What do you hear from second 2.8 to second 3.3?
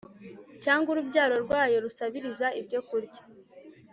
kurya